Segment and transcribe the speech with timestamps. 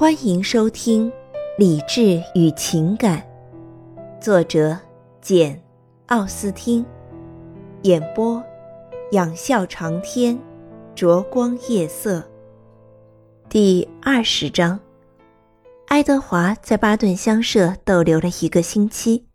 [0.00, 1.10] 欢迎收听
[1.58, 3.22] 《理智与情感》，
[4.18, 4.74] 作者
[5.20, 5.54] 简·
[6.06, 6.82] 奥斯汀，
[7.82, 8.42] 演播
[9.12, 10.38] 仰笑长天，
[10.94, 12.26] 灼光夜色。
[13.50, 14.80] 第二十章，
[15.88, 19.26] 爱德华在巴顿乡舍逗留了一个星期，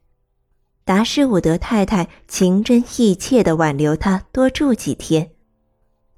[0.84, 5.30] 达什伍德太太情真意切地挽留他多住几天，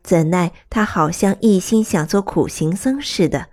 [0.03, 3.47] 怎奈他好像一心想做苦行僧似的。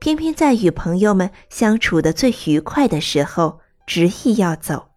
[0.00, 4.88] 偏偏在与朋友们相处的最愉快的时候，执意要走。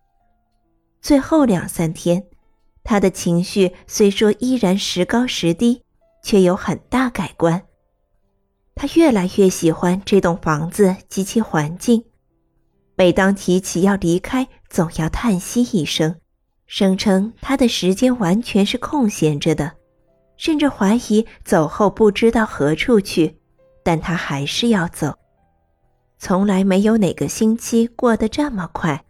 [1.01, 2.23] 最后两三天，
[2.85, 5.83] 他的情绪虽说依然时高时低，
[6.23, 7.63] 却有很大改观。
[8.75, 12.05] 他越来越喜欢这栋房子及其环境。
[12.95, 16.15] 每当提起要离开，总要叹息一声，
[16.65, 19.73] 声称他的时间完全是空闲着的，
[20.37, 23.37] 甚至怀疑走后不知道何处去。
[23.83, 25.17] 但他还是要走，
[26.17, 29.03] 从来没有哪个星期过得这么快，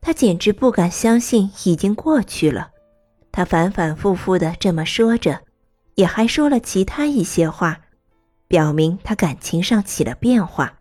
[0.00, 2.70] 他简直不敢相信已经过去了。
[3.32, 5.40] 他反反复复的这么说着，
[5.94, 7.80] 也还说了其他一些话，
[8.46, 10.78] 表明他感情上起了变化，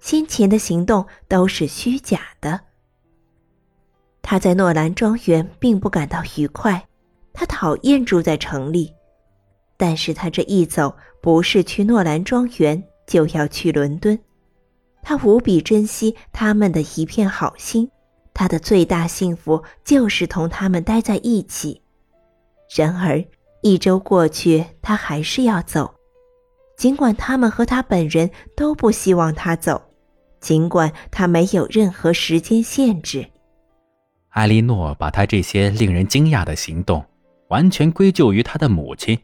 [0.00, 2.60] 先前的行动都是虚假的。
[4.22, 6.88] 他在诺兰庄园并不感到愉快，
[7.32, 8.92] 他讨厌住在城里。
[9.82, 14.16] 但是他这一走，不是去诺兰庄园，就要去伦敦。
[15.02, 17.90] 他无比珍惜他们的一片好心，
[18.32, 21.82] 他的最大幸福就是同他们待在一起。
[22.76, 23.24] 然而
[23.60, 25.92] 一周过去，他还是要走，
[26.76, 29.82] 尽管他们和他本人都不希望他走，
[30.38, 33.28] 尽管他没有任何时间限制。
[34.28, 37.04] 艾莉诺把他这些令人惊讶的行动，
[37.48, 39.18] 完全归咎于他的母亲。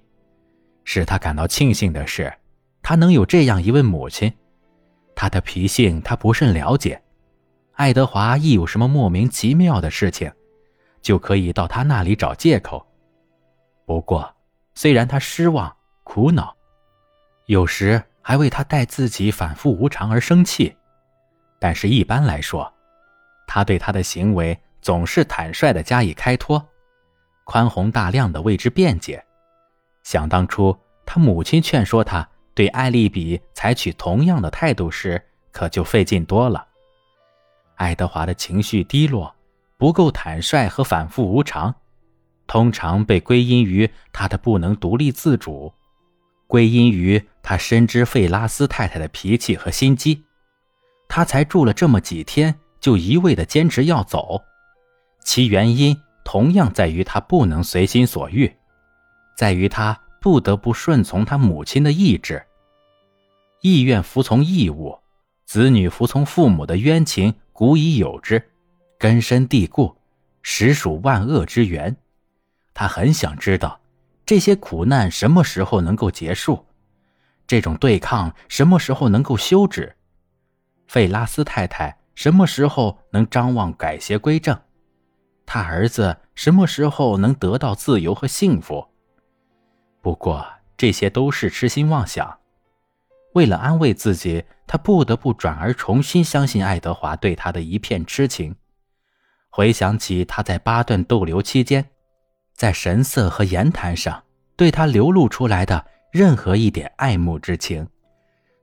[0.91, 2.33] 使他感到庆幸的是，
[2.81, 4.33] 他能有这样一位母亲。
[5.14, 6.98] 他的脾性他不甚了解。
[7.74, 10.33] 爱德华一有什么莫名其妙的事情，
[11.02, 12.86] 就可以到他那里找借口。
[13.85, 14.35] 不过，
[14.74, 16.57] 虽然他失望、苦恼，
[17.45, 20.74] 有时还为他待自己反复无常而生气，
[21.58, 22.73] 但是一般来说，
[23.46, 26.67] 他对他的行为总是坦率地加以开脱，
[27.45, 29.23] 宽宏大量地为之辩解。
[30.05, 30.74] 想当初，
[31.11, 36.67] 他母亲劝说他对艾丽比采取同样的态度时，可就费劲多了。
[37.77, 39.35] 爱德华的情绪低落，
[39.79, 41.74] 不够坦率和反复无常，
[42.47, 45.73] 通常被归因于他的不能独立自主，
[46.47, 50.23] 归因于他深知费拉斯太太的脾气和心机，
[51.08, 54.42] 他才住了这么几天，就一味的坚持要走，
[55.24, 58.55] 其原因同样在于他不能随心所欲。
[59.39, 62.45] 在于他不得不顺从他母亲的意志，
[63.61, 64.98] 意愿服从义务，
[65.45, 68.51] 子女服从父母的冤情古已有之，
[68.98, 69.96] 根深蒂固，
[70.42, 71.96] 实属万恶之源。
[72.74, 73.80] 他很想知道，
[74.27, 76.64] 这些苦难什么时候能够结束，
[77.46, 79.96] 这种对抗什么时候能够休止，
[80.86, 84.58] 费拉斯太太什么时候能张望改邪归正，
[85.46, 88.86] 他儿子什么时候能得到自由和幸福。
[90.01, 92.39] 不过这些都是痴心妄想。
[93.35, 98.57] 为了安慰自己，他不得不转而重新相信爱德华对他的一片痴情。
[99.51, 101.91] 回想起他在巴顿逗留期间，
[102.55, 104.23] 在神色和言谈上
[104.57, 107.86] 对他流露出来的任何一点爱慕之情，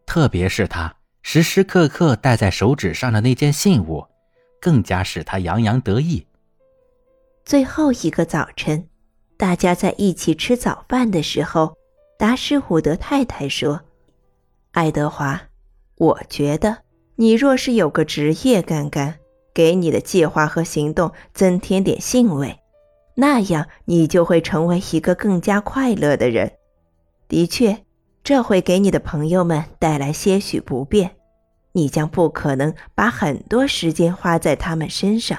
[0.06, 4.06] 特别是他时时刻刻戴在手指上的那件信物，
[4.60, 6.26] 更加使他洋洋得意。
[7.44, 8.90] 最后一个早晨。
[9.38, 11.76] 大家在一起吃早饭的时候，
[12.18, 13.82] 达什伍德太太说
[14.72, 15.42] ：“爱德华，
[15.98, 16.78] 我觉得
[17.16, 19.20] 你若是有个职业干干，
[19.54, 22.58] 给你的计划和行动增添点兴味，
[23.16, 26.54] 那样你就会成为一个更加快乐的人。
[27.28, 27.84] 的确，
[28.24, 31.18] 这会给你的朋友们带来些许不便，
[31.74, 35.38] 你将不可能把很多时间花在他们身上。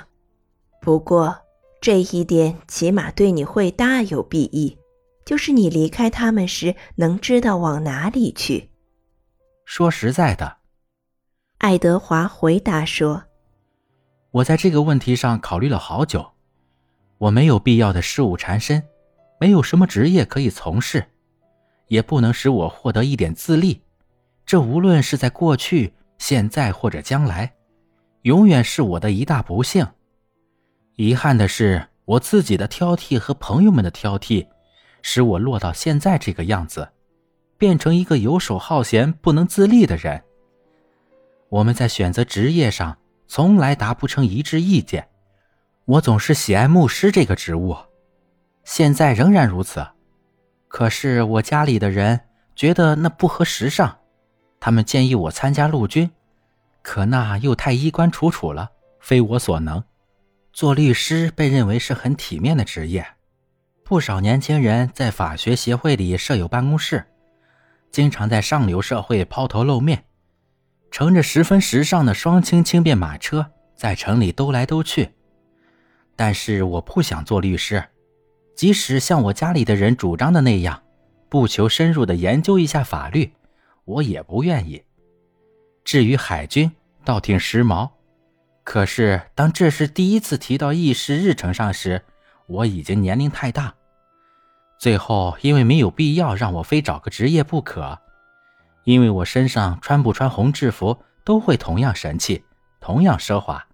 [0.82, 1.38] 不过。”
[1.86, 4.76] 这一点起码对你会大有裨益，
[5.24, 8.70] 就是你离开他们时能知道往哪里去。
[9.64, 10.56] 说实在的，
[11.58, 13.22] 爱德华回答说
[14.34, 16.32] ：“我在这个问题上考虑了好久，
[17.18, 18.82] 我没有必要的事物缠身，
[19.38, 21.06] 没有什么职业可以从事，
[21.86, 23.80] 也不能使我获得一点自立。
[24.44, 27.54] 这无论是在过去、现在或者将来，
[28.22, 29.86] 永远是我的一大不幸。”
[30.96, 34.46] 遗憾的是，我自己的挑剔和朋友们的挑剔，
[35.02, 36.88] 使我落到现在这个样子，
[37.58, 40.22] 变成一个游手好闲、不能自立的人。
[41.50, 42.96] 我们在选择职业上
[43.28, 45.06] 从来达不成一致意见。
[45.84, 47.76] 我总是喜爱牧师这个职务，
[48.64, 49.86] 现在仍然如此。
[50.66, 52.18] 可是我家里的人
[52.54, 53.98] 觉得那不合时尚，
[54.58, 56.10] 他们建议我参加陆军，
[56.80, 59.84] 可那又太衣冠楚楚了，非我所能。
[60.56, 63.06] 做律师被认为是很体面的职业，
[63.84, 67.04] 不少年轻人在法学协会里设有办公室，
[67.90, 70.04] 经常在上流社会抛头露面，
[70.90, 75.10] 乘着十分时尚的双轻轻便马车在城里兜来兜去。
[76.16, 77.84] 但是我不想做律师，
[78.54, 80.82] 即使像我家里的人主张的那样，
[81.28, 83.30] 不求深入的研究一下法律，
[83.84, 84.82] 我也不愿意。
[85.84, 86.72] 至于海军，
[87.04, 87.90] 倒挺时髦。
[88.66, 92.02] 可是，当这事第一次提到议事日程上时，
[92.48, 93.72] 我已经年龄太大。
[94.76, 97.96] 最后，因为没有必要让我非找个职业不可，
[98.82, 102.44] 因为我身上穿不穿红制服都会同样神气，
[102.80, 103.64] 同样奢华。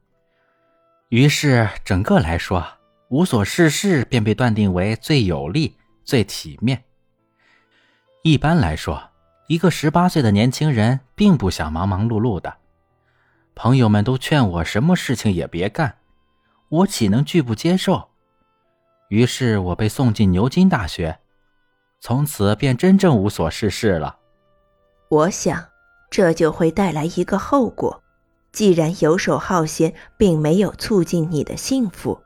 [1.09, 2.63] 于是，整个来说，
[3.09, 5.75] 无所事事便被断定为最有利、
[6.05, 6.85] 最体面。
[8.23, 9.03] 一般来说，
[9.49, 12.59] 一个十八岁的年轻人并不想忙忙碌碌的。
[13.55, 15.97] 朋友们都劝我什么事情也别干，
[16.69, 18.09] 我岂能拒不接受？
[19.09, 21.19] 于是我被送进牛津大学，
[22.01, 24.17] 从此便真正无所事事了。
[25.11, 25.69] 我想，
[26.11, 28.03] 这就会带来一个后果：
[28.53, 32.23] 既然游手好闲并没有促进你的幸福，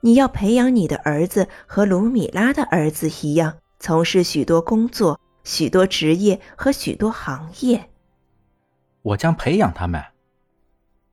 [0.00, 7.90] 你要培养你的儿子和卢米拉的儿子一样，从事许多工作、许多职业和许多行业。
[9.02, 10.02] 我将培养他们。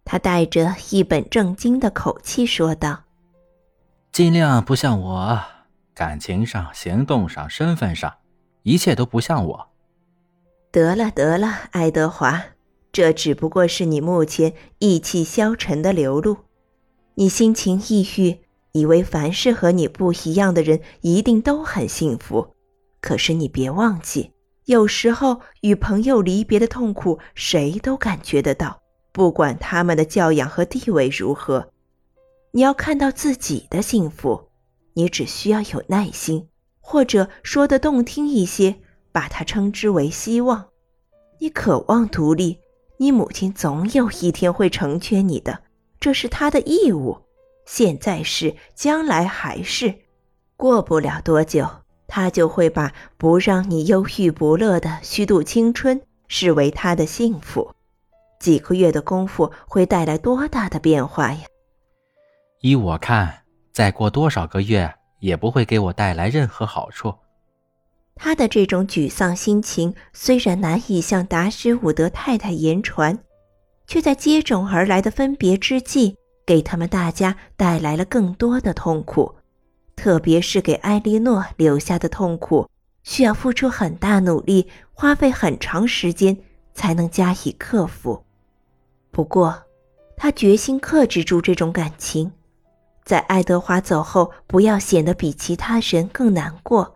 [0.09, 3.03] 他带着一本正经的口气说道
[4.13, 5.43] ：“尽量不像我，
[5.93, 8.13] 感情上、行动上、身份上，
[8.63, 9.67] 一切都不像我。”
[10.71, 12.41] 得了，得了，爱德华，
[12.93, 16.37] 这只不过是你目前意气消沉的流露。
[17.15, 18.39] 你心情抑郁，
[18.71, 22.55] 以为凡是和你不一样的人一定都很幸福。
[23.01, 24.31] 可是你别忘记，
[24.63, 28.79] 有时候与朋友离别的痛苦，谁都感觉得到。
[29.17, 31.71] 不管他们的教养和地位如何，
[32.51, 34.49] 你要看到自己的幸福，
[34.93, 36.47] 你只需要有耐心，
[36.79, 38.75] 或者说的动听一些，
[39.11, 40.67] 把它称之为希望。
[41.39, 42.59] 你渴望独立，
[42.97, 45.61] 你母亲总有一天会成全你的，
[45.99, 47.17] 这是她的义务。
[47.65, 49.95] 现在是，将来还是，
[50.55, 51.67] 过不了多久，
[52.07, 57.71] 她就会把不让你忧郁不乐的虚度青春视为她的幸福。
[58.39, 61.41] 几个月的功夫会带来多大的变化呀？
[62.61, 67.13] 依我看，再过多少个月也不会给我带来任何好处。
[68.15, 73.19] 他的这种沮丧心情虽然难以向达什伍德太太言传，
[73.85, 79.35] 却在接踵而来的分别之际，给他们大家带来了更多的痛苦。
[79.95, 82.67] 特别是给埃莉诺留下的痛苦，
[83.03, 86.37] 需要付出很大努力，花费很长时间
[86.73, 88.23] 才能加以克服。
[89.17, 89.63] 不过，
[90.15, 92.31] 他决心克制住这种感情，
[93.03, 96.95] 在爱德华走后，不要显得比其他人更难过。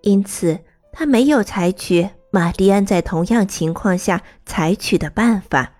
[0.00, 0.58] 因此，
[0.90, 5.74] 他没有采取玛丽安在同样情况下采取的办法：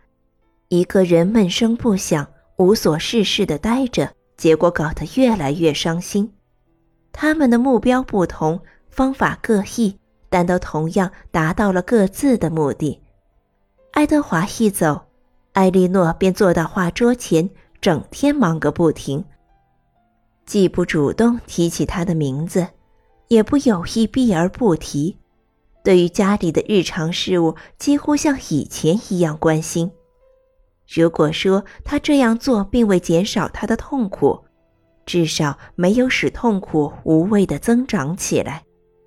[0.68, 2.24] 一个人闷声不响、
[2.58, 6.32] 无所事事的待着，结果搞得越来越伤心。
[7.10, 9.98] 他们的目标不同，方法各异，
[10.30, 13.02] 但都同样达到了各自的目的。
[13.90, 15.06] 爱德华一走。
[15.54, 17.48] 艾莉诺便坐到画桌前，
[17.80, 19.24] 整天忙个不停。
[20.44, 22.66] 既不主动提起他的名字，
[23.28, 25.16] 也不有意避而不提。
[25.84, 29.92] 对于家里的日常事务，几乎像以前一样关心。
[30.92, 34.44] 如果说他这样做并未减少他的痛苦，
[35.06, 38.64] 至少没有使痛苦无谓的增长起来，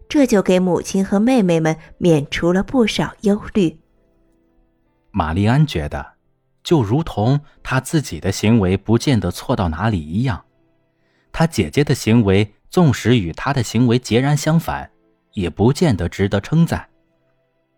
[0.08, 3.78] 这就给母亲和妹妹们免除了不少忧虑。
[5.12, 6.17] 玛丽安觉得。
[6.68, 10.44] 就如同他自己的行为不见得错到哪里一样，
[11.32, 14.92] 他姐姐的行为纵使与他的行为截然相反，
[15.32, 16.86] 也不见得值得称赞。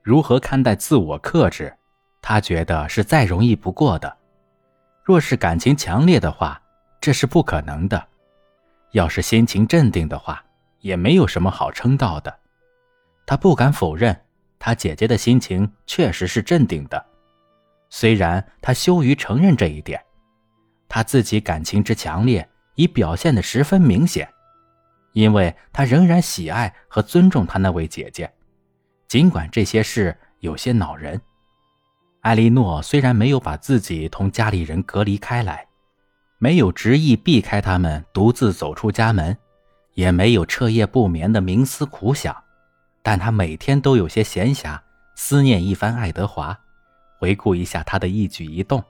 [0.01, 1.72] 如何看待自我克制，
[2.19, 4.17] 他觉得是再容易不过的。
[5.03, 6.60] 若是感情强烈的话，
[7.00, 8.00] 这是不可能的；
[8.93, 10.43] 要是心情镇定的话，
[10.79, 12.36] 也没有什么好称道的。
[13.27, 14.19] 他不敢否认，
[14.58, 17.05] 他姐姐的心情确实是镇定的。
[17.89, 20.00] 虽然他羞于承认这一点，
[20.88, 24.27] 他自己感情之强烈已表现得十分明显，
[25.13, 28.31] 因为他仍然喜爱和尊重他那位姐姐，
[29.08, 31.19] 尽管这些事有些恼人。
[32.22, 35.65] 艾莉诺虽然没有把自己同家里人隔离开来，
[36.38, 39.36] 没有执意避开他们，独自走出家门，
[39.93, 42.36] 也没有彻夜不眠的冥思苦想，
[43.01, 44.79] 但她每天都有些闲暇，
[45.15, 46.60] 思念一番爱德华，
[47.19, 48.81] 回顾一下他的一举一动，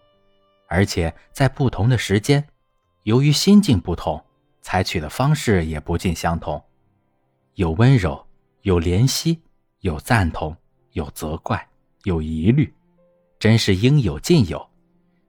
[0.68, 2.48] 而且在不同的时间，
[3.04, 4.24] 由于心境不同，
[4.62, 6.64] 采取的方式也不尽相同，
[7.56, 8.24] 有温柔，
[8.62, 9.42] 有怜惜，
[9.80, 10.56] 有赞同，
[10.92, 11.68] 有责怪，
[12.04, 12.72] 有疑虑。
[13.40, 14.70] 真是应有尽有，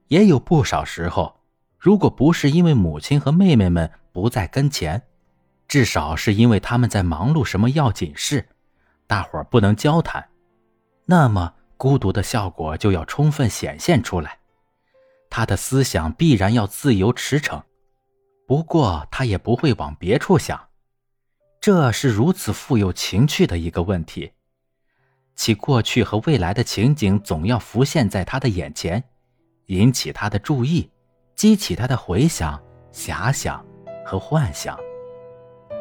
[0.09, 1.39] 也有不少时候，
[1.79, 5.01] 如果不是因为母亲和妹妹们不在跟前，
[5.67, 8.47] 至少是因为他们在忙碌什么要紧事，
[9.07, 10.29] 大伙儿不能交谈，
[11.05, 14.37] 那么孤独的效果就要充分显现出来。
[15.31, 17.63] 他的思想必然要自由驰骋，
[18.45, 20.67] 不过他也不会往别处想，
[21.59, 24.33] 这是如此富有情趣的一个问题。
[25.35, 29.03] 其过去和未来的情景总要浮现在他的眼前，
[29.65, 30.87] 引起他的注意，
[31.33, 32.61] 激起他的回想、
[32.93, 33.65] 遐想
[34.05, 34.77] 和幻想。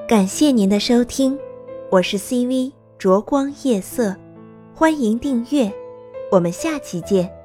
[0.09, 1.38] 感谢您的收听，
[1.90, 4.16] 我是 CV 灼光夜色，
[4.75, 5.71] 欢迎订阅，
[6.30, 7.39] 我们下期见。